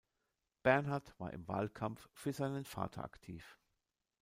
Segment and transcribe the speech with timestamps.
[0.63, 3.59] Bernhard war im Wahlkampf für seinen Vater aktiv.